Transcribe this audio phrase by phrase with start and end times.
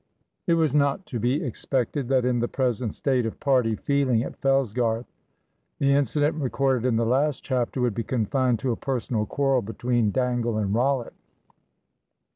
[0.47, 4.35] It was not to be expected that in the present state of party feeling at
[4.41, 5.05] Fellsgarth
[5.77, 10.09] the incident recorded in the last chapter would be confined to a personal quarrel between
[10.09, 11.13] Dangle and Rollitt.